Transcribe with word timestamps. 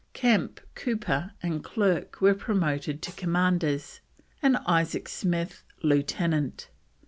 Kempe, 0.13 0.63
Cooper, 0.73 1.33
and 1.43 1.63
Clerke 1.63 2.19
were 2.21 2.33
promoted 2.33 3.03
to 3.03 3.11
Commanders; 3.11 4.01
and 4.41 4.57
Isaac 4.65 5.07
Smith, 5.07 5.63
Lieutenant. 5.83 6.69